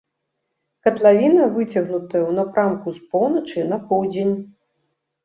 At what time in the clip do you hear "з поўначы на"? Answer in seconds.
2.97-3.81